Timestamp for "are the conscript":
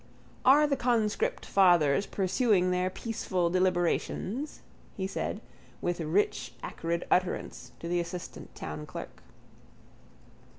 0.43-1.45